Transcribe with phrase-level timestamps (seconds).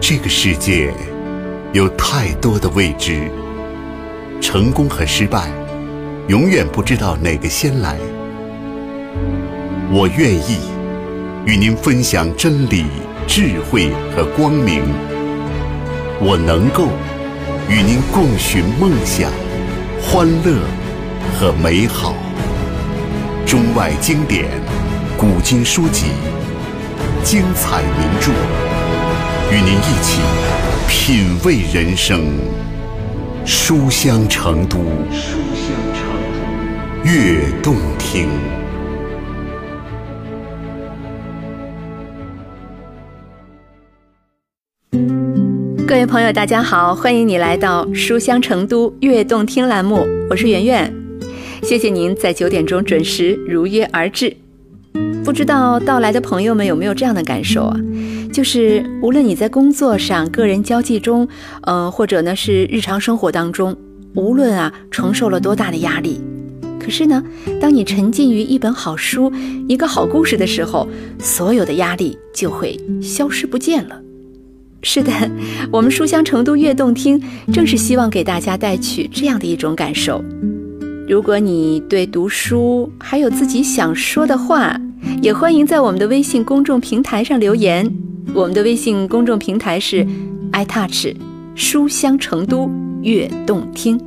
[0.00, 0.92] 这个世界
[1.72, 3.30] 有太多的未知，
[4.40, 5.50] 成功和失败，
[6.28, 7.96] 永远不知道哪个先来。
[9.90, 10.58] 我愿意
[11.44, 12.84] 与您分享真理、
[13.26, 14.82] 智慧和光明。
[16.20, 16.88] 我能够
[17.68, 19.30] 与您共寻梦想、
[20.00, 20.60] 欢乐
[21.34, 22.14] 和美好。
[23.44, 24.46] 中外经典、
[25.16, 26.06] 古今书籍、
[27.24, 28.30] 精彩名著，
[29.50, 30.20] 与您一起
[30.88, 32.22] 品味人生。
[33.46, 34.76] 书香成都，
[35.10, 36.04] 书香成
[37.02, 38.28] 都，悦动听。
[45.86, 50.92] 各位朋友，大家好，欢迎你来到书香成都悦动听栏目，我是圆圆。
[51.62, 54.36] 谢谢您在九点钟准时如约而至。
[55.24, 57.76] 不知道到来的朋友们有没有这样的感受啊？
[58.32, 61.26] 就是无论你在工作上、个人交际中，
[61.62, 63.76] 呃，或者呢是日常生活当中，
[64.14, 66.20] 无论啊承受了多大的压力，
[66.78, 67.22] 可是呢，
[67.60, 69.32] 当你沉浸于一本好书、
[69.66, 70.88] 一个好故事的时候，
[71.18, 74.00] 所有的压力就会消失不见了。
[74.82, 75.10] 是的，
[75.72, 77.20] 我们书香成都悦动听
[77.52, 80.22] 正是希望给大家带去这样的一种感受。
[81.08, 84.80] 如果你对读书还有自己想说的话，
[85.20, 87.92] 也欢迎在我们的微信公众平台上留言。
[88.34, 90.06] 我们的微信公众平台是
[90.52, 91.16] iTouch
[91.54, 92.70] 书香成都
[93.02, 94.00] 悦动听，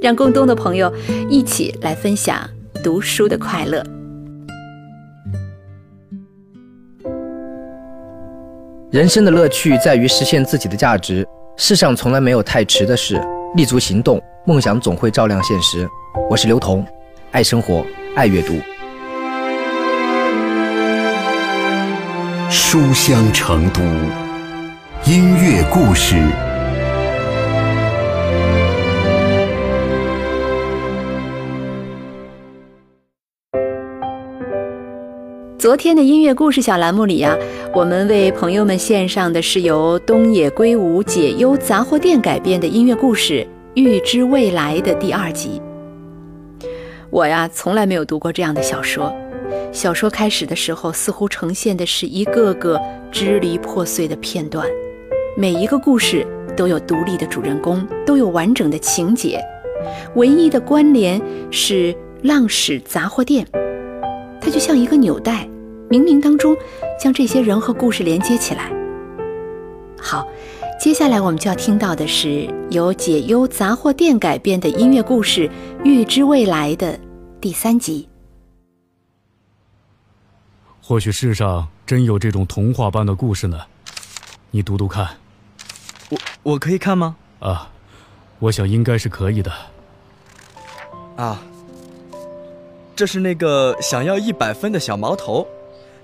[0.00, 0.92] 让更多的朋友
[1.28, 2.38] 一起来分享
[2.84, 3.84] 读书的快乐。
[8.92, 11.26] 人生的乐趣在于实现自己的价值。
[11.56, 13.20] 世上从来没有太迟的事，
[13.56, 15.88] 立足行动，梦想总会照亮现实。
[16.30, 16.84] 我是刘彤，
[17.32, 17.84] 爱生活，
[18.14, 18.54] 爱阅读。
[22.58, 23.82] 书香成都，
[25.04, 26.16] 音乐故事。
[35.58, 37.36] 昨天的音乐故事小栏目里呀，
[37.74, 43.34] 我们为朋友们献上的是由东野圭吾解忧杂货店改编的音乐故事
[43.74, 45.60] 《预知未来》的第二集。
[47.10, 49.14] 我呀，从来没有读过这样的小说。
[49.72, 52.80] 小说开始的时候，似乎呈现的是一个个
[53.10, 54.66] 支离破碎的片段，
[55.36, 56.26] 每一个故事
[56.56, 59.40] 都有独立的主人公，都有完整的情节，
[60.14, 61.20] 唯一的关联
[61.50, 63.46] 是浪矢杂货店，
[64.40, 65.48] 它就像一个纽带。
[65.88, 66.56] 冥冥当中，
[66.98, 68.72] 将这些人和故事连接起来。
[69.96, 70.26] 好，
[70.80, 75.48] 接下来我们就要听到的是由解忧杂货店改编的音乐故事
[75.84, 76.98] 《预知未来》的
[77.40, 78.08] 第三集。
[80.88, 83.60] 或许世上真有这种童话般的故事呢，
[84.52, 85.08] 你读读看。
[86.10, 87.16] 我我可以看吗？
[87.40, 87.68] 啊，
[88.38, 89.50] 我想应该是可以的。
[91.16, 91.42] 啊，
[92.94, 95.44] 这是那个想要一百分的小毛头。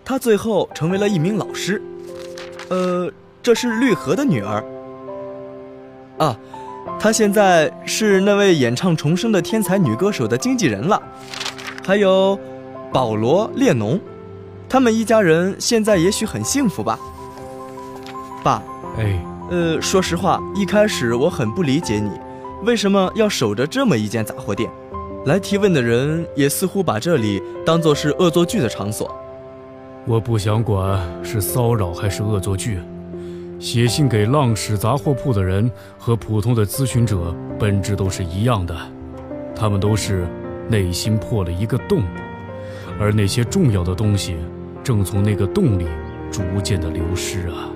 [0.04, 1.80] 他最后成为了一名老师，
[2.68, 3.08] 呃，
[3.40, 4.64] 这是绿河的女儿。
[6.18, 6.36] 啊，
[6.98, 11.00] 她现在是那位演唱重生的天才女歌手的经纪人了。
[11.86, 12.36] 还有，
[12.92, 14.00] 保罗·列侬，
[14.72, 16.98] 他们一家人现在也许很幸福吧。
[18.42, 18.62] 爸，
[18.96, 22.10] 哎，呃，说实话，一开始我很不理解你，
[22.64, 24.70] 为什么要守着这么一间杂货店？
[25.26, 29.14] 来提问的人也似乎把这里当做是恶作剧的场所。
[30.06, 32.80] 我不想管是骚扰还是恶作剧，
[33.58, 38.74] 写信给浪矢杂货铺的人和普通的咨询者本质都是一样的，
[39.54, 40.26] 他们都是
[40.66, 42.02] 内心破了一个洞，
[42.98, 44.34] 而那些重要的东西
[44.82, 45.86] 正从那个洞里
[46.30, 47.70] 逐渐的流失啊。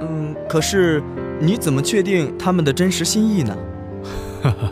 [0.00, 1.02] 嗯，可是
[1.38, 3.56] 你怎么确定他们的真实心意呢？
[4.42, 4.70] 哈哈，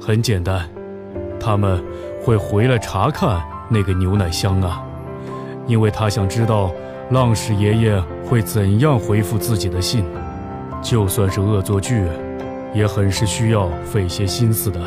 [0.00, 0.68] 很简单，
[1.40, 1.82] 他们
[2.22, 4.82] 会回来查看那个牛奶箱啊。
[5.66, 6.70] 因为他想知道
[7.10, 10.04] 浪矢爷爷会怎样回复自己的信，
[10.82, 12.04] 就算是恶作剧，
[12.74, 14.78] 也很是需要费些心思的。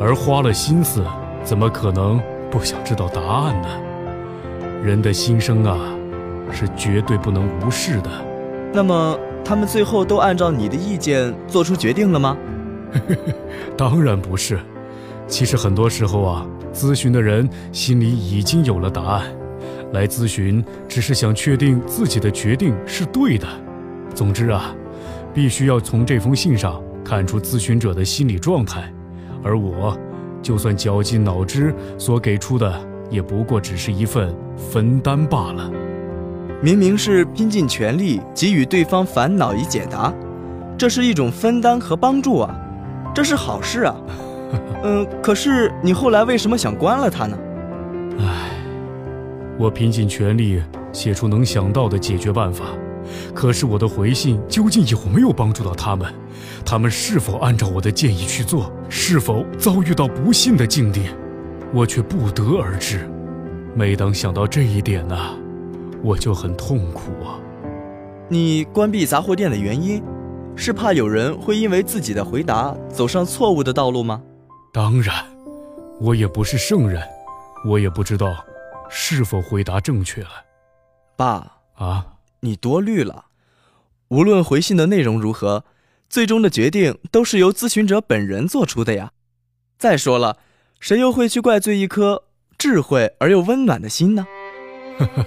[0.00, 1.02] 而花了心思，
[1.42, 3.68] 怎么可能不想知道答案呢？
[4.82, 5.78] 人的心声啊，
[6.52, 8.10] 是绝对不能无视的。
[8.72, 12.36] 那么，他们最后都按照你的意见做出决定了吗？
[13.76, 14.58] 当然不是。
[15.26, 19.24] 其实很多时候啊，咨询的人心里已经有了答案。
[19.92, 23.46] 来咨询，只是想确定自己的决定是对的。
[24.14, 24.74] 总之啊，
[25.34, 28.92] 必须要从这封信上看出咨询者的心理状态，
[29.42, 29.96] 而我，
[30.42, 32.72] 就算绞尽脑汁，所给出的
[33.10, 35.70] 也不过只是一份分担罢了。
[36.60, 40.12] 明明是拼尽全力给予对方烦恼以解答，
[40.76, 42.54] 这是一种分担和帮助啊，
[43.14, 43.94] 这是好事啊。
[44.82, 47.38] 嗯，可是你后来为什么想关了他呢？
[48.18, 48.50] 唉，
[49.58, 50.62] 我拼尽全力
[50.92, 52.64] 写出能想到的解决办法，
[53.34, 56.12] 可是我的回信究竟有没有帮助到他们？
[56.64, 58.72] 他们是否按照我的建议去做？
[58.88, 61.02] 是否遭遇到不幸的境地？
[61.72, 63.08] 我却不得而知。
[63.78, 65.38] 每当想到这一点呢？
[66.02, 67.38] 我就很痛苦啊！
[68.28, 70.02] 你关闭杂货店的原因，
[70.56, 74.20] 是怕有人会因为自己的回答走上错误的道路吗？
[74.72, 75.24] 当然，
[76.00, 77.00] 我也不是圣人，
[77.64, 78.44] 我也不知道
[78.90, 80.30] 是否回答正确了。
[81.16, 82.04] 爸啊，
[82.40, 83.26] 你多虑了。
[84.08, 85.62] 无论回信的内容如何，
[86.10, 89.12] 最终的决定都是由咨询者本人做出的呀。
[89.78, 90.38] 再说了，
[90.80, 92.24] 谁又会去怪罪一颗
[92.58, 94.26] 智慧而又温暖的心呢？
[94.98, 95.24] 呵呵。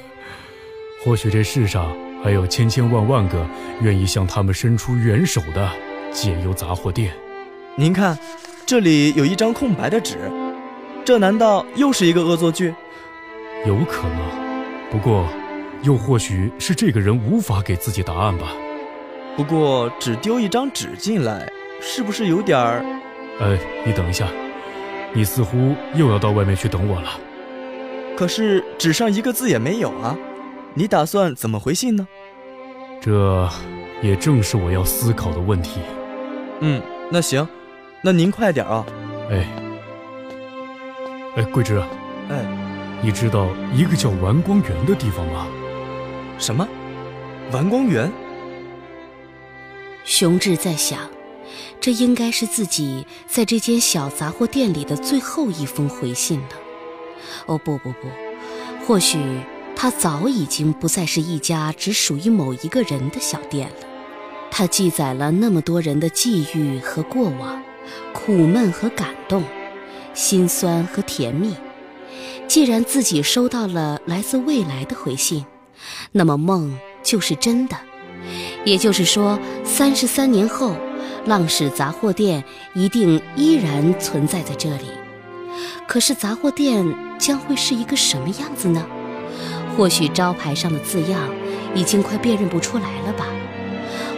[1.02, 3.48] 或许这世上还有千千万万个
[3.82, 5.70] 愿意向他们伸出援手的
[6.12, 7.14] 解忧杂货店。
[7.78, 8.20] 您看，
[8.66, 10.18] 这里有一张空白的纸，
[11.06, 12.76] 这难道又是一个恶作剧？
[13.66, 15.26] 有可能，不过，
[15.84, 18.48] 又或许是这个人无法给自己答案吧。
[19.38, 21.50] 不过，只丢一张纸进来，
[21.80, 22.84] 是不是有点儿……
[23.40, 24.28] 哎，你等一下，
[25.14, 27.20] 你似乎又要到外面去等我了。
[28.16, 30.18] 可是纸上一个字也没有啊。
[30.74, 32.08] 你打算怎么回信呢？
[33.02, 33.50] 这
[34.02, 35.82] 也正是我要思考的问题。
[36.60, 37.48] 嗯，那行，
[38.02, 38.86] 那您快点啊。
[39.30, 39.48] 哎，
[41.36, 41.82] 哎，桂枝，
[42.30, 42.46] 哎，
[43.02, 45.48] 你知道一个叫完光园的地方吗？
[46.38, 46.68] 什么？
[47.52, 48.10] 完光园？
[50.06, 51.00] 熊志在想，
[51.80, 56.50] 这应该是自己在这间小杂货店里的最后一封回信了。
[57.46, 58.08] 哦，不不不，
[58.86, 59.20] 或许。
[59.74, 63.88] 它早已经不再是一家只属于某一个人的小店了，
[64.52, 67.64] 它记载了那么多人的际遇和过往，
[68.14, 69.44] 苦闷和感动，
[70.14, 71.56] 心酸和甜蜜。
[72.48, 75.44] 既然自己收到了来自未来的回信，
[76.12, 77.76] 那么梦就是真的。
[78.64, 80.76] 也就是说，三十三年后，
[81.26, 84.86] 浪矢杂货店一定依然存在在这里。
[85.88, 86.86] 可是，杂货店
[87.20, 88.86] 将会是一个什么样子呢？
[89.76, 91.30] 或许招牌上的字样
[91.76, 93.26] 已经快辨认不出来了吧？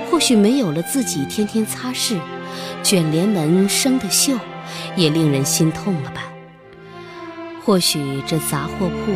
[0.09, 2.19] 或许没有了自己天天擦拭，
[2.83, 4.37] 卷帘门生的锈
[4.95, 6.23] 也令人心痛了吧？
[7.65, 9.13] 或许这杂货铺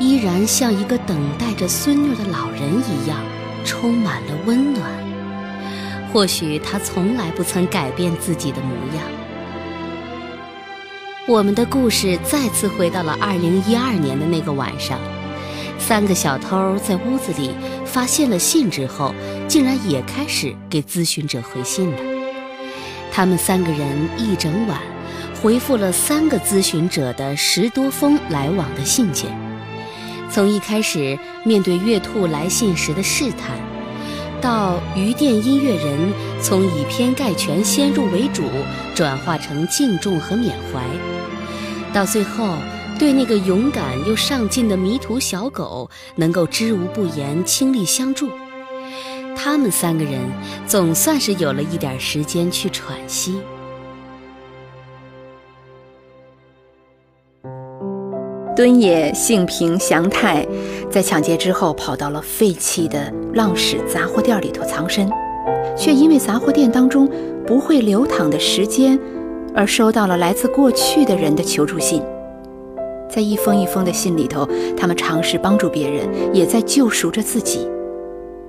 [0.00, 3.18] 依然像一个等待着孙女的老人一样，
[3.64, 5.03] 充满了温暖。
[6.14, 9.04] 或许他从来不曾改变自己的模样。
[11.26, 15.00] 我们的故事再次回到了二零一二年的那个晚上。
[15.76, 17.50] 三个小偷在屋子里
[17.84, 19.12] 发现了信之后，
[19.48, 21.98] 竟然也开始给咨询者回信了。
[23.10, 24.78] 他们三个人一整晚
[25.42, 29.36] 回复了三个咨询者的十多封来往的信件。
[30.30, 33.58] 从一开始面对月兔来信时的试探，
[34.44, 36.12] 到鱼店音乐人
[36.42, 38.42] 从以偏概全、先入为主
[38.94, 40.84] 转化成敬重和缅怀，
[41.94, 42.54] 到最后。
[42.96, 48.30] 对那个勇敢又上进的迷途小狗，能够知无不言、倾力相助，
[49.34, 50.20] 他们三个人
[50.64, 53.40] 总算是有了一点时间去喘息。
[58.56, 60.46] 敦也性平祥泰，
[60.88, 65.10] 在抢劫之后跑到了废弃的浪矢杂货店里头藏身，
[65.76, 67.08] 却因为杂货店当中
[67.44, 68.98] 不会流淌的时间，
[69.54, 72.00] 而收到了来自过去的人的求助信。
[73.10, 77.68] 在一封一封的信里头，他们尝试帮助别人，也在救赎着自己。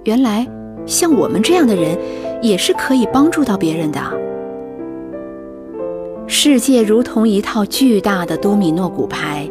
[0.03, 0.47] 原来，
[0.85, 1.97] 像我们这样的人，
[2.43, 3.99] 也是可以帮助到别人的。
[6.27, 9.47] 世界如同一套巨大的多米诺骨牌，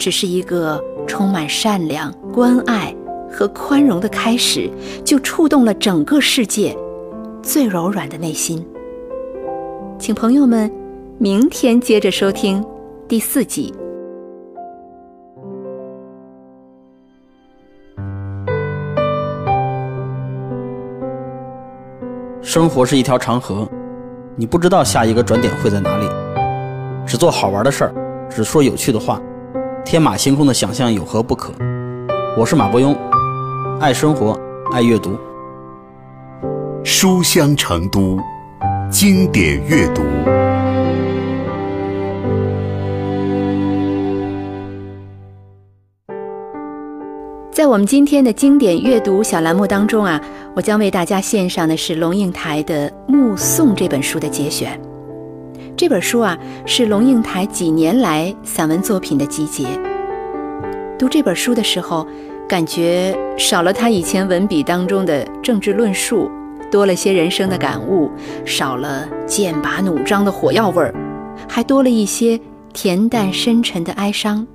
[0.00, 2.96] 只是一个充满善良、关爱
[3.30, 4.70] 和宽容的开始，
[5.04, 6.74] 就触动了整个世界
[7.42, 8.66] 最柔软的内心。
[9.98, 10.72] 请朋友们，
[11.18, 12.64] 明天接着收听
[13.06, 13.74] 第四集。
[22.40, 23.68] 生活是一条长河，
[24.34, 26.08] 你不知道下一个转点会在哪里。
[27.06, 27.94] 只做好玩的事儿，
[28.30, 29.20] 只说有趣的话，
[29.84, 31.52] 天马行空的想象有何不可？
[32.36, 32.96] 我是马伯庸，
[33.80, 34.38] 爱生活，
[34.72, 35.18] 爱阅读。
[36.84, 38.18] 书香成都，
[38.90, 40.02] 经典阅读。
[47.50, 50.20] 在我们今天的经典阅读小栏目当中啊，
[50.54, 54.80] 我将为大家献上的是龙应台的《目送》这本书的节选。
[55.80, 59.64] 这本书啊，是龙应台几年来散文作品的集结。
[60.98, 62.06] 读这本书的时候，
[62.46, 66.30] 感觉少了他以前文笔当中的政治论述，
[66.70, 68.10] 多了些人生的感悟，
[68.44, 70.94] 少了剑拔弩张的火药味儿，
[71.48, 72.38] 还多了一些
[72.74, 74.46] 恬淡深沉的哀伤。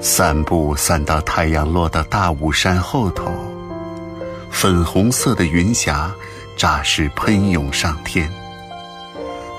[0.00, 3.30] 散步散到太阳落到大雾山后头，
[4.54, 6.14] 粉红色的云霞
[6.56, 8.30] 乍时喷涌上天。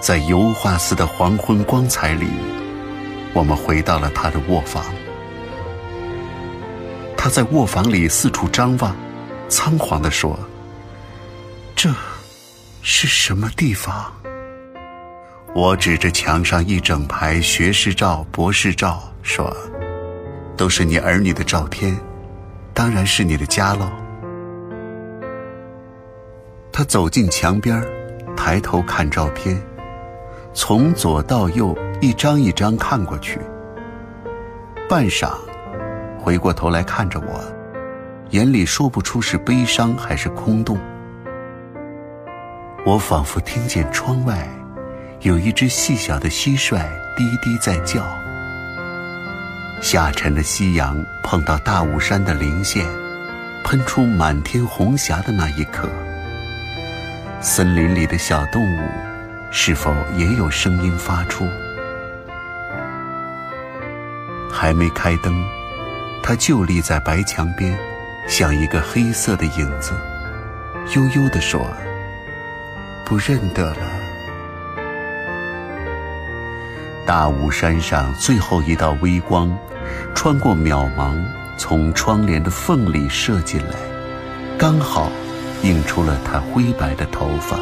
[0.02, 2.28] 在油画似的黄昏光彩里，
[3.34, 4.84] 我们回到了他的卧房。
[7.18, 8.96] 他在卧房里四处张望，
[9.50, 10.40] 仓皇地说
[11.76, 11.94] ：“这
[12.82, 14.12] 是什么地方？”
[15.54, 19.56] 我指着墙上一整排学士照、博士照说。
[20.56, 22.00] 都是你儿女的照片，
[22.74, 23.92] 当然是你的家喽。
[26.78, 27.82] 他走进墙边，
[28.36, 29.58] 抬头看照片，
[30.54, 33.40] 从左到右一张一张看过去。
[34.90, 35.36] 半晌，
[36.20, 37.42] 回过头来看着我，
[38.32, 40.78] 眼里说不出是悲伤还是空洞。
[42.86, 44.46] 我仿佛听见窗外
[45.22, 48.04] 有一只细小的蟋蟀低低在叫。
[49.80, 52.86] 下沉的夕阳碰到大雾山的零线，
[53.64, 55.88] 喷出满天红霞的那一刻，
[57.48, 58.90] 森林里的小动物
[59.52, 61.48] 是否也有声音发出？
[64.52, 65.32] 还没开灯，
[66.24, 67.78] 它就立在白墙边，
[68.28, 69.94] 像一个黑色的影子，
[70.96, 71.62] 悠悠地说
[73.06, 73.78] ：“不认得了。”
[77.06, 79.56] 大雾山上最后一道微光，
[80.16, 81.16] 穿过渺茫，
[81.60, 83.76] 从窗帘的缝里射进来，
[84.58, 85.12] 刚好
[85.66, 87.58] 映出了他灰白的头发。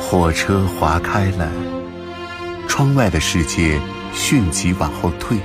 [0.00, 1.48] 火车划开了，
[2.68, 3.80] 窗外的世界
[4.12, 5.38] 迅即往后退，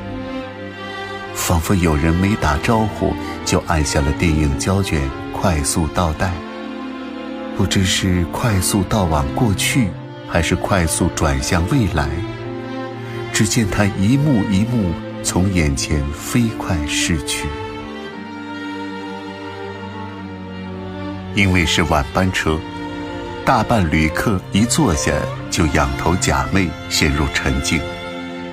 [1.33, 3.13] 仿佛有人没打招呼
[3.45, 6.31] 就按下了电影胶卷，快速倒带。
[7.55, 9.89] 不知是快速倒往过去。
[10.29, 12.09] 还是快速转向未来，
[13.31, 14.91] 只见他一幕一幕
[15.23, 17.47] 从眼前飞快逝去。
[21.37, 22.59] 因为是晚班车，
[23.45, 25.11] 大半旅客一坐下
[25.51, 27.79] 就仰头假寐，陷入沉静，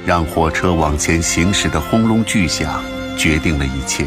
[0.04, 2.84] 让火车往前行驶的轰隆巨响
[3.16, 4.04] 决定了一切。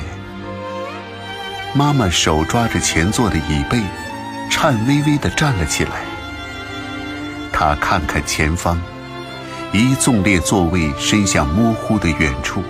[1.73, 3.81] 妈妈手抓着前座的椅背，
[4.47, 5.93] 颤巍巍地站了起来。
[7.51, 8.79] 他看看前方，
[9.71, 12.61] 一纵列座位伸向模糊的远处。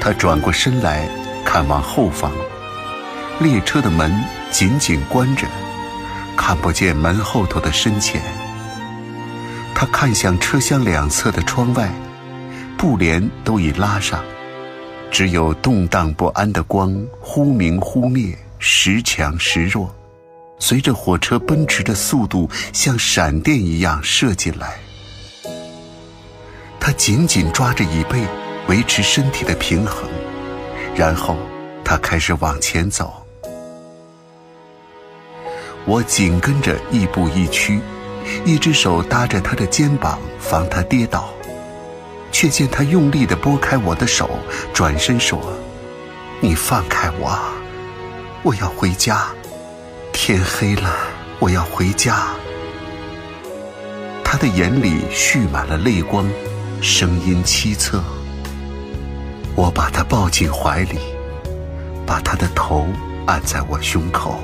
[0.00, 1.08] 他转过身来
[1.44, 2.32] 看望后方，
[3.38, 4.12] 列车的门
[4.50, 5.46] 紧紧关着，
[6.36, 8.22] 看不见门后头的深浅。
[9.74, 11.92] 他看向车厢两侧的窗外，
[12.78, 14.22] 布帘都已拉上，
[15.10, 19.92] 只有动荡不安的光忽明忽灭，时强时弱。
[20.60, 24.78] 随着火车奔驰的速度，像闪电一样射进来。
[26.78, 28.22] 他紧紧抓着椅背，
[28.68, 30.08] 维持身体的平衡，
[30.94, 31.36] 然后
[31.84, 33.23] 他开始往前走。
[35.86, 37.80] 我紧跟着，亦步亦趋，
[38.44, 41.28] 一只手搭着他的肩膀，防他跌倒，
[42.32, 44.30] 却见他用力地拨开我的手，
[44.72, 45.38] 转身说
[46.40, 47.38] ：“你放开我，
[48.42, 49.26] 我要回家。”
[50.12, 50.90] 天黑了，
[51.38, 52.28] 我要回家。
[54.24, 56.26] 他的眼里蓄满了泪光，
[56.80, 58.00] 声音凄恻。
[59.54, 60.98] 我把他抱进怀里，
[62.06, 62.86] 把他的头
[63.26, 64.40] 按在我胸口，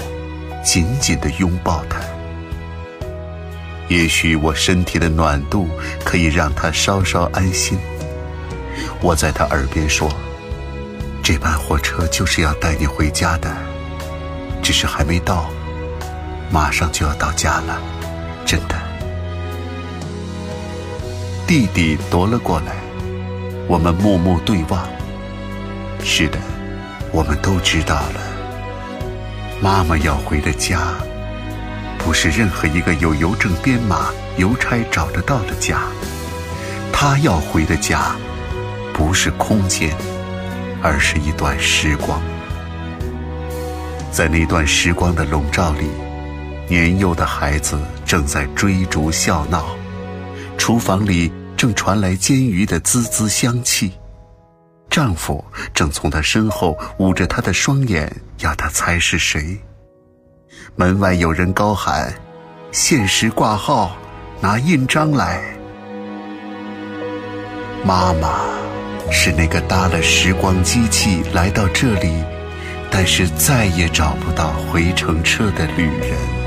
[0.63, 2.01] 紧紧地拥抱他。
[3.89, 5.69] 也许我身体的暖度
[6.05, 7.79] 可以让他稍稍安心。
[9.01, 10.09] 我在他耳边说
[11.23, 13.51] ：“这班火车就是要带你回家的，
[14.63, 15.51] 只是还没到。”
[16.53, 17.81] 马上就要到家了，
[18.45, 18.75] 真的。
[21.47, 22.75] 弟弟夺了过来，
[23.67, 24.89] 我们默默对望。
[26.03, 26.39] 是的，
[27.13, 28.30] 我们都知道了。
[29.63, 30.95] 妈妈要回的家，
[31.99, 35.83] 不是任何一个有邮政编码、邮差找得到的家。
[36.93, 38.17] 她要回的家，
[38.95, 39.95] 不是空间，
[40.83, 42.23] 而是一段时光。
[44.11, 45.87] 在那段时光的笼罩里。
[46.69, 47.77] 年幼的孩子
[48.07, 49.77] 正在追逐笑闹，
[50.57, 53.91] 厨房里正传来煎鱼的滋滋香气，
[54.91, 55.43] 丈夫
[55.73, 59.57] 正从她身后捂着她的双眼，要她猜是谁。
[60.77, 62.13] 门外有人高喊
[62.73, 63.97] ：“限时挂号，
[64.41, 65.41] 拿印章来。”
[67.87, 68.41] 妈妈
[69.11, 72.23] 是那个搭了时光机器来到这里，
[72.91, 76.40] 但是再也找不到回程车的旅人。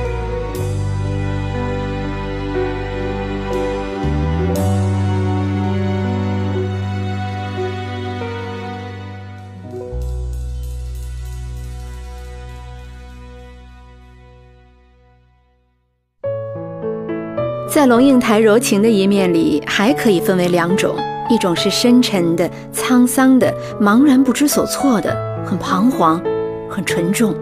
[17.83, 20.95] 在龙应台柔情的一面里，还可以分为两种：
[21.29, 25.13] 一种是深沉的、沧桑的、茫然不知所措的，
[25.45, 26.23] 很彷徨、
[26.69, 27.33] 很沉重；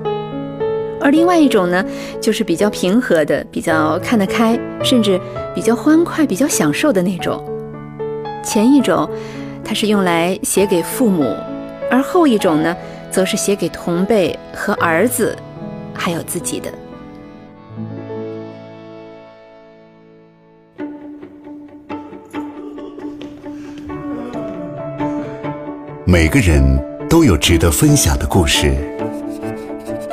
[1.00, 1.86] 而另外一种呢，
[2.20, 5.22] 就是比较平和的、比较看得开，甚至
[5.54, 7.40] 比较欢快、比较享受的那种。
[8.44, 9.08] 前一种，
[9.64, 11.36] 它是用来写给父母；
[11.92, 12.76] 而后一种呢，
[13.12, 15.38] 则是写给同辈和儿子，
[15.94, 16.68] 还有自己的。
[26.12, 26.62] 每个人
[27.10, 28.76] 都有值得分享的故事，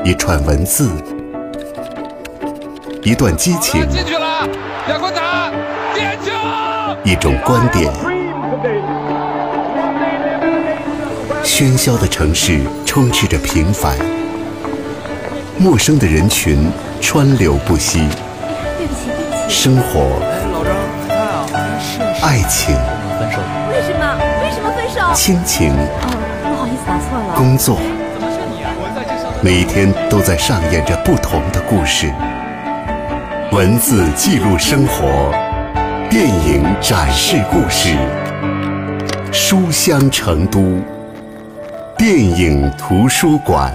[0.04, 0.88] 一串文字，
[3.02, 4.48] 一段激情，进去了，
[7.02, 7.92] 一种观点。
[11.42, 13.98] 喧嚣的城市充斥着平凡，
[15.58, 18.06] 陌生的人群川流不息。
[18.78, 19.52] 对不起，对不起。
[19.52, 19.98] 生活，
[20.52, 21.44] 老张，你看啊，
[22.22, 22.76] 爱情，
[23.18, 23.40] 分手。
[25.14, 26.10] 亲情，哦，
[26.42, 27.34] 不好意思，打错了。
[27.36, 27.78] 工作，
[29.42, 32.12] 每一天都在上演着不同的故事。
[33.52, 35.32] 文字记录生活，
[36.10, 37.96] 电影展示故事。
[39.32, 40.80] 书香成都，
[41.96, 43.72] 电影图书馆。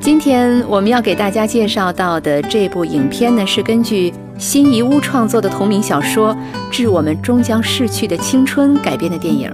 [0.00, 6.34] 今天我们要给大家介绍到的这部影片呢，是根据辛夷坞创作的同名小说
[6.70, 9.52] 《致我们终将逝去的青春》改编的电影。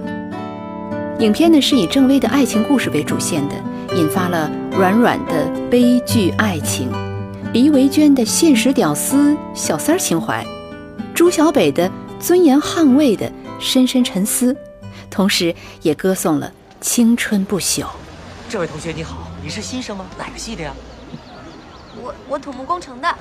[1.19, 3.55] 影片呢是以郑微的爱情故事为主线的，
[3.95, 6.89] 引发了软软的悲剧爱情，
[7.53, 10.43] 黎维娟的现实屌丝小三儿情怀，
[11.13, 11.89] 朱小北的
[12.19, 14.55] 尊严捍卫的深深沉思，
[15.11, 17.85] 同时也歌颂了青春不朽。
[18.49, 20.05] 这位同学你好，你是新生吗？
[20.17, 20.73] 哪个系的呀？
[22.01, 23.15] 我我土木工程的，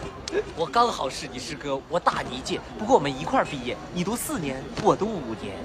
[0.56, 5.56] 我刚好是你师哥，我大你一届，不过我们一块儿毕业，你读四年，我读五年。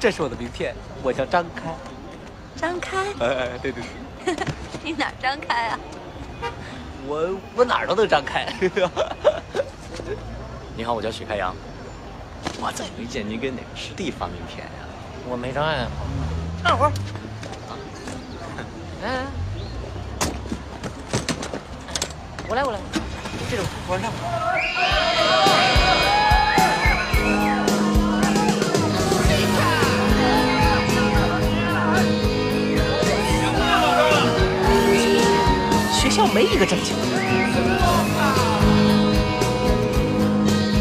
[0.00, 1.74] 这是我的名片，我叫张开。
[2.56, 3.82] 张开，哎哎，对对
[4.24, 4.34] 对，
[4.82, 5.78] 你哪张开啊？
[7.06, 8.46] 我我哪儿都能张开。
[10.74, 11.54] 你好，我叫许开阳。
[12.60, 14.72] 我怎么没见您给哪个师弟发名片呀？
[15.28, 15.86] 我没障碍。
[16.64, 16.92] 等会儿。
[19.02, 19.26] 来 来来，
[22.48, 22.78] 我来我来，
[23.50, 24.12] 这种我让。
[35.92, 37.02] 学校没一个正经的。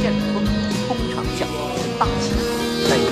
[0.01, 0.43] 剑锋
[0.87, 1.47] 通常讲
[1.97, 2.33] 大气。
[2.89, 3.09] 哎呀，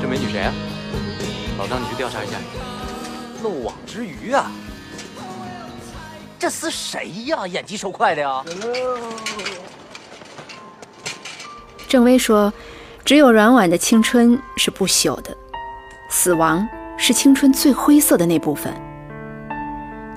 [0.00, 0.54] 这美女谁啊？
[1.58, 2.38] 老张，你去调查一下。
[3.46, 4.50] 漏网之鱼啊！
[6.36, 7.46] 这厮谁呀？
[7.46, 8.44] 眼疾手快的呀！
[11.86, 12.52] 郑微说
[13.06, 15.36] ：“只有软婉的青春是不朽的，
[16.10, 18.74] 死亡是青春最灰色的那部分。”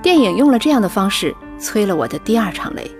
[0.02, 2.90] 电影用了这样的方式催了我的第二场泪。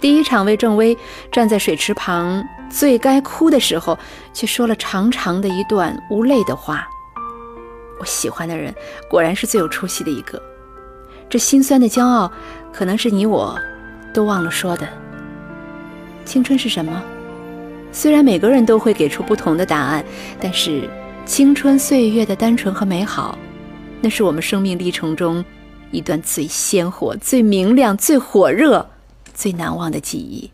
[0.00, 0.98] 第一场为郑微
[1.30, 3.96] 站在水池旁，最该哭的时候，
[4.32, 6.88] 却说了长长的一段无泪的话。
[7.98, 8.74] 我喜欢的人
[9.08, 10.40] 果然是最有出息的一个。
[11.28, 12.30] 这心酸的骄傲，
[12.72, 13.58] 可能是你我
[14.14, 14.88] 都忘了说的。
[16.24, 17.02] 青春是什么？
[17.92, 20.04] 虽然每个人都会给出不同的答案，
[20.40, 20.88] 但是
[21.24, 23.38] 青春岁月的单纯和美好，
[24.00, 25.44] 那是我们生命历程中
[25.90, 28.86] 一段最鲜活、最明亮、最火热、
[29.32, 30.50] 最难忘的记忆。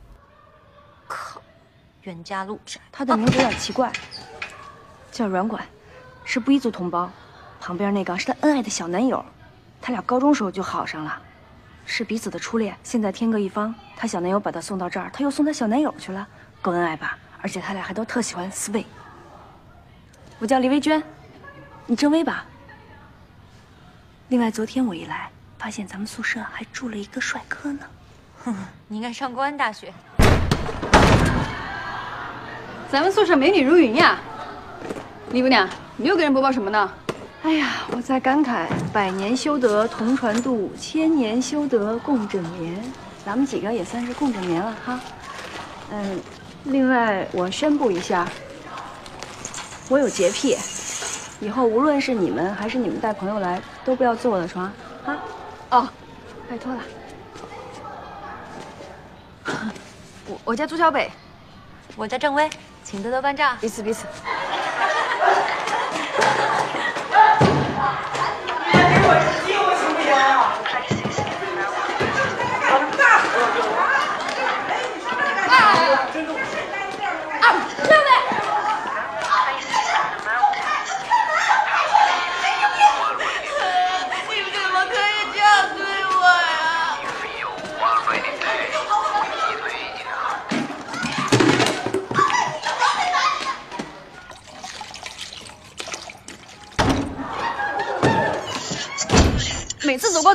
[1.09, 1.43] 靠，
[2.03, 3.91] 袁家路窄，他的名字有点奇怪，
[5.11, 5.65] 叫软管，
[6.25, 7.11] 是布依族同胞。
[7.65, 9.25] 旁边那个是他恩爱的小男友，
[9.81, 11.17] 他俩高中时候就好上了，
[11.87, 12.77] 是彼此的初恋。
[12.83, 16.27] 现在天各一方，他小男友把他送到这儿，他又送他小男友去了，
[16.61, 17.17] 够恩爱吧？
[17.41, 18.85] 而且他俩还都特喜欢 sway。
[20.41, 21.01] 我叫黎薇娟，
[21.87, 22.45] 你郑薇吧？
[24.27, 27.87] 另外，昨天我一来，发现咱们宿舍还住了一个帅哥呢。
[28.43, 28.57] 哼，
[28.89, 29.93] 你应该上公安大学。
[32.91, 34.19] 咱们宿舍美女如云呀，
[35.31, 36.93] 李姑娘，你又给人播报什么呢？
[37.43, 42.81] 哎呀，我在感慨百年修得同船渡，千年修得共枕眠。
[43.25, 45.01] 咱们几个也算是共枕眠了哈。
[45.91, 46.21] 嗯，
[46.65, 48.29] 另外我宣布一下，
[49.89, 50.57] 我有洁癖，
[51.41, 54.73] 以后无论是你们还是你们带朋友来，都不要坐我的床
[55.05, 55.19] 啊。
[55.71, 55.89] 哦，
[56.49, 56.81] 拜托了。
[60.29, 61.11] 我我叫朱小北，
[61.97, 62.49] 我叫郑薇，
[62.85, 63.57] 请多多关照。
[63.61, 64.07] 彼此彼此。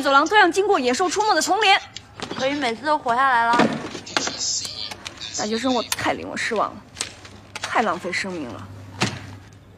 [0.08, 1.70] 走廊都要经过野兽出没的丛林，
[2.40, 3.58] 可以每次都活下来了。
[5.38, 6.78] 大学生活太令我失望了，
[7.62, 8.66] 太浪费生命了，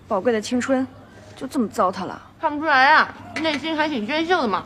[0.08, 0.88] 宝贵的青春
[1.36, 2.22] 就这么糟蹋了。
[2.40, 3.12] 看不出来啊，
[3.42, 4.66] 内心还挺娟秀的嘛。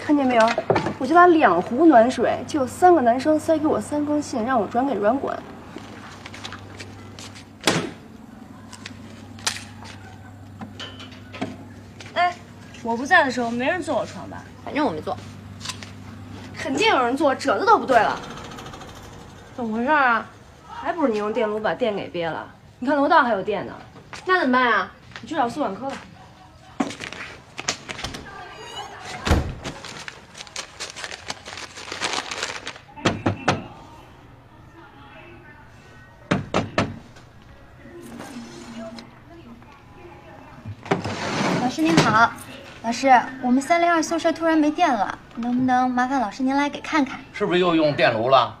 [0.00, 0.50] 看见没有？
[0.98, 5.38] 我就打两壶暖水，就有三个男生塞给我三封信，让我转给软管。
[12.86, 14.44] 我不在的时候没人坐我床吧？
[14.64, 15.16] 反正我没坐。
[16.56, 18.16] 肯定有人坐，褶子都不对了。
[19.56, 20.24] 怎么回事啊？
[20.72, 22.46] 还不是你用电炉把电给憋了？
[22.78, 23.72] 你看楼道还有电呢。
[24.24, 24.92] 那怎么办啊？
[25.20, 25.96] 你去找宿管科吧。
[42.86, 47.18] 老师，我们三零二宿舍突然没电了，能不能麻烦老师您来给看看？
[47.32, 48.56] 是不是又用电炉了？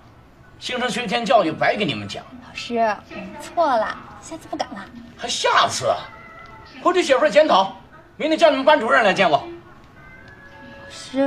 [0.58, 4.84] 形成学前教育白给你们讲，老师，我们错了，下次不敢了。
[5.16, 5.94] 还下次？
[6.82, 7.76] 回去写份检讨，
[8.16, 9.38] 明天叫你们班主任来见我。
[9.38, 11.20] 老师，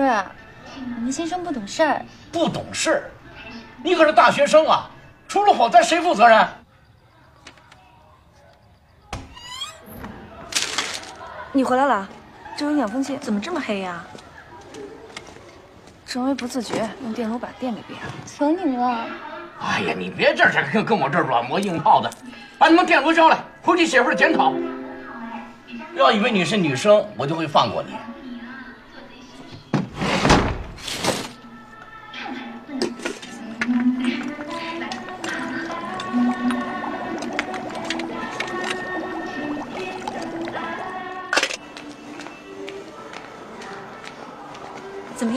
[0.97, 2.05] 我们新生不懂事儿。
[2.33, 3.09] 不懂事？
[3.81, 4.89] 你可是大学生啊，
[5.25, 6.45] 出了火灾谁负责任？
[11.53, 12.09] 你回来了，
[12.59, 14.03] 这有两封信，怎么这么黑呀？
[16.05, 18.11] 陈薇不自觉用电炉把电给别了。
[18.25, 19.05] 求你了。
[19.61, 22.11] 哎呀，你别这儿跟跟我这儿软磨硬泡的，
[22.57, 24.51] 把你们电炉交来，回去写份检讨。
[25.93, 27.95] 不要以为你是女生，我就会放过你。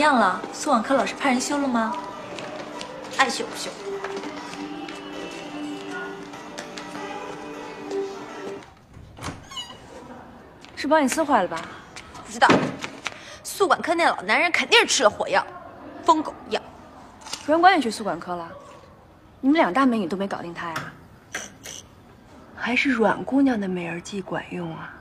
[0.03, 0.43] 样了？
[0.53, 1.97] 宿管科老师派人修了吗？
[3.17, 3.71] 爱修不修。
[10.75, 11.61] 是保险丝坏了吧？
[12.27, 12.49] 不知道。
[13.45, 15.47] 宿管科那老男人肯定是吃了火药，
[16.05, 16.63] 疯狗一样。
[17.47, 18.49] 软管也去宿管科了，
[19.41, 20.93] 你们两大美女都没搞定他呀？
[22.57, 24.93] 还是阮姑娘的美人计管用啊？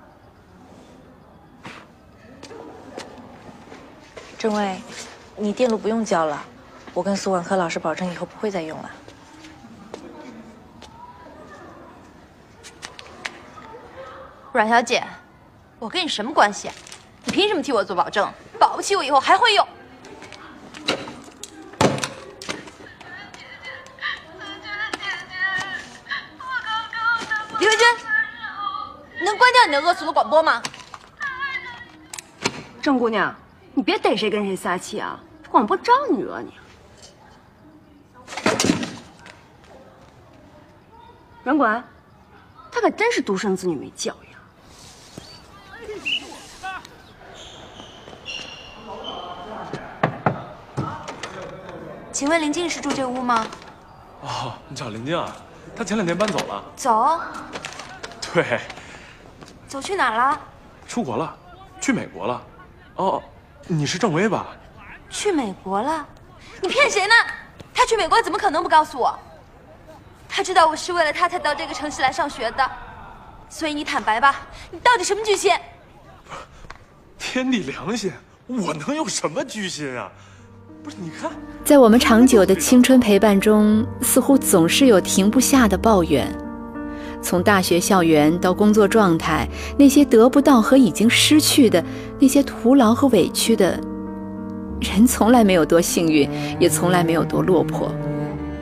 [4.41, 4.81] 郑薇，
[5.35, 6.43] 你电路不用交了，
[6.95, 8.89] 我跟苏婉科老师保证以后不会再用了。
[14.51, 15.03] 阮小姐，
[15.77, 16.73] 我跟你什么关系啊？
[17.25, 18.27] 你凭什么替我做保证？
[18.59, 19.67] 保不齐我以后还会用。
[27.59, 27.87] 李慧君，
[29.19, 30.63] 你能关掉你的恶俗的广播吗？
[32.81, 33.35] 郑姑娘，
[33.73, 35.19] 你别逮谁跟谁撒气啊！
[35.49, 36.53] 广播招你惹你？
[41.43, 41.83] 软管，
[42.71, 44.31] 他可真是独生子女没教养。
[52.11, 53.47] 请问林静是住这屋吗？
[54.21, 55.35] 哦，你找林静啊？
[55.75, 56.63] 她前两天搬走了。
[56.75, 57.19] 走，
[58.33, 58.59] 对，
[59.67, 60.39] 走去哪儿了？
[60.87, 61.35] 出国了，
[61.79, 62.41] 去美国了。
[62.97, 63.23] 哦，
[63.73, 64.47] 你是郑薇吧？
[65.09, 66.05] 去美国了？
[66.61, 67.13] 你骗谁呢？
[67.73, 69.17] 他去美国怎么可能不告诉我？
[70.27, 72.71] 他知道我是为了他才到这个城市来上学的，
[73.49, 75.53] 所以你坦白吧，你到底什么居心？
[77.17, 78.11] 天地良心，
[78.47, 80.11] 我能有什么居心啊？
[80.83, 81.31] 不是，你看，
[81.63, 86.29] 在我们长久的青春陪伴中，似乎总是有停不下的抱怨。
[87.21, 91.83] 从大学校园到工作状态，那些得不到和已经失去的，
[92.19, 93.79] 那些徒劳和委屈的，
[94.79, 96.29] 人从来没有多幸运，
[96.59, 97.93] 也从来没有多落魄。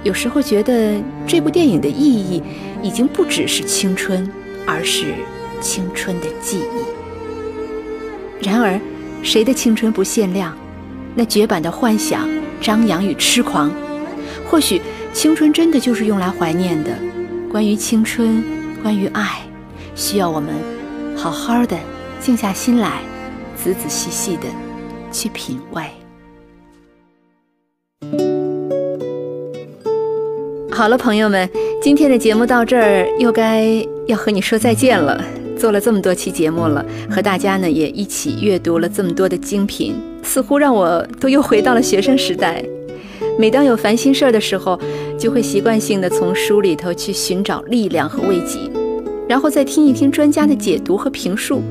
[0.04, 0.96] 有时候觉得
[1.28, 2.42] 这部电影的意义，
[2.82, 4.30] 已经不只是青春，
[4.66, 5.14] 而是
[5.60, 8.46] 青春的记忆。
[8.46, 8.80] 然而，
[9.22, 10.58] 谁的青春不限量？
[11.16, 12.30] 那绝版的幻想、
[12.62, 13.70] 张扬与痴狂，
[14.50, 16.92] 或许青春真的就是用来怀念的。
[17.52, 18.44] 关于青春，
[18.84, 19.42] 关于爱，
[19.96, 20.54] 需要我们
[21.18, 21.76] 好好的
[22.20, 23.02] 静下心来，
[23.56, 24.44] 仔仔细细的
[25.12, 25.84] 去品味。
[30.72, 31.50] 好了，朋友们，
[31.82, 33.66] 今天的节目到这儿又该
[34.06, 35.20] 要和你说再见了。
[35.58, 42.64] 做了这么多期节目了，和大家呢也一起阅读了这么多的精品，似乎让我都又回到了学生时代。
[43.40, 44.78] 每当有烦心事儿的时候，
[45.18, 48.60] 就会习惯性的从书里头去寻找力量和慰藉，
[49.30, 51.62] 然后再听一听专家的解读和评述。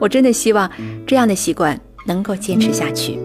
[0.00, 0.68] 我真的希望
[1.06, 3.16] 这样的习惯能够坚持下去。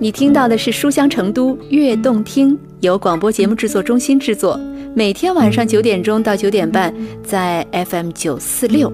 [0.00, 4.58] 你听到的是书香成都悦动听，由广播节目制作中心制作。
[4.92, 8.92] 每天晚上九点钟到九点半，在 FM 九四六，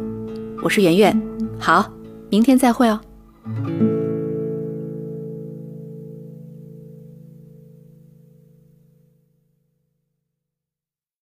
[0.63, 1.23] 我是圆圆，
[1.59, 1.91] 好，
[2.29, 3.01] 明天再会哦。